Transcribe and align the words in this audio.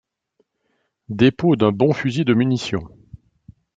Dépôt 1.09 1.55
d'un 1.55 1.71
bon 1.71 1.93
fusil 1.93 2.25
de 2.25 2.33
munition. 2.33 2.89